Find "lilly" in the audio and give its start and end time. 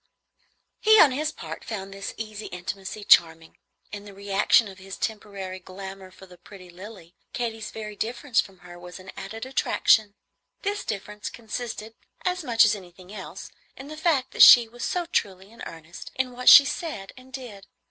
6.71-7.13